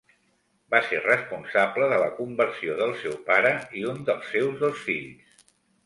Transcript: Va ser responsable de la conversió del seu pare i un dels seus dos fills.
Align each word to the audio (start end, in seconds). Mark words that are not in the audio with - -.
Va 0.75 0.79
ser 0.87 1.01
responsable 1.03 1.91
de 1.93 2.01
la 2.05 2.09
conversió 2.21 2.79
del 2.83 2.97
seu 3.05 3.17
pare 3.31 3.55
i 3.83 3.87
un 3.95 4.05
dels 4.11 4.35
seus 4.35 4.61
dos 4.67 4.85
fills. 4.91 5.51